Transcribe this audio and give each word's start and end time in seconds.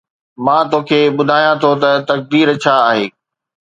مان 0.45 0.63
توکي 0.71 0.99
ٻڌايان 1.15 1.55
ٿو 1.61 1.71
ته 1.81 1.89
تقدير 2.09 2.47
ڇا 2.63 2.75
آهي 2.89 3.05